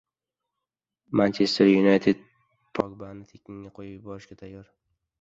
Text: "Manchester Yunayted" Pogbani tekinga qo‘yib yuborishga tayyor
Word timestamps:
"Manchester 1.21 1.69
Yunayted" 1.75 2.19
Pogbani 2.81 3.29
tekinga 3.37 3.75
qo‘yib 3.79 3.97
yuborishga 3.99 4.43
tayyor 4.45 4.71